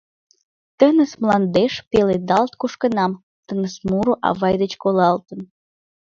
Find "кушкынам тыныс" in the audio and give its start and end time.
2.59-3.75